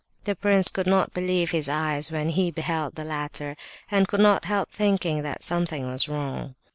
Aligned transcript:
The 0.23 0.35
prince 0.35 0.69
could 0.69 0.87
not 0.87 1.13
believe 1.13 1.51
his 1.51 1.69
eyes 1.69 2.11
when 2.11 2.29
he 2.29 2.49
beheld 2.49 2.95
the 2.95 3.03
latter, 3.03 3.55
and 3.91 4.07
could 4.07 4.19
not 4.19 4.45
help 4.45 4.71
thinking 4.71 5.21
that 5.21 5.43
something 5.43 5.85
was 5.85 6.09
wrong. 6.09 6.55